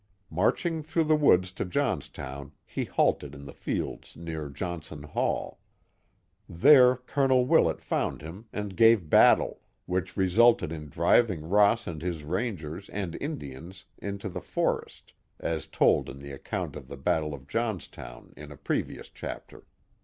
[0.31, 5.59] Marching through the woods to Johnstown he halted in the fields near Johnson Hall.
[6.49, 12.23] There Colonel Willett found him and gave battle, which resulted in driving Ross and his
[12.23, 17.45] Rangers and Indians into the forest, as told in the account of the battle of
[17.47, 19.67] Johnstown in a previous chapter.